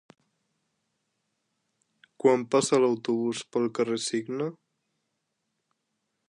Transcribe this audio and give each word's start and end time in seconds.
Quan 2.23 2.45
passa 2.55 2.79
l'autobús 2.85 3.43
pel 3.53 3.69
carrer 3.81 3.99
Cigne? 4.07 4.49